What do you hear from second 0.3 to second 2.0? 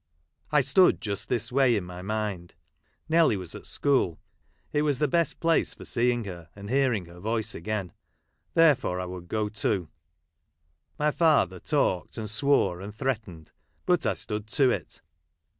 I stood just this way in